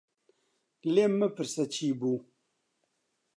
[0.93, 2.17] لێم مەپرسە چی بوو.